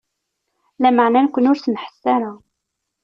[0.81, 2.31] Lameɛna nekni ur s-nḥess ara.